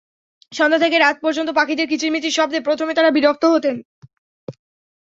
[0.51, 3.75] সন্ধ্যা থেকে রাত পর্যন্ত পাখিদের কিচিরমিচির শব্দে প্রথমে তাঁরা বিরক্ত হতেন।